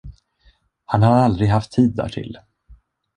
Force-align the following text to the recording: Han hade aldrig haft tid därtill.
Han 0.85 1.01
hade 1.03 1.15
aldrig 1.21 1.49
haft 1.49 1.71
tid 1.71 1.95
därtill. 1.95 2.37